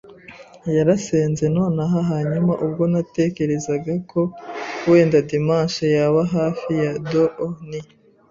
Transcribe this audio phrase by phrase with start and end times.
[0.77, 4.21] yarasenze, nonaha hanyuma, ubwo natekerezaga ko
[4.89, 7.47] wenda dimanche yaba hafi ya doo.
[7.69, 7.79] Ni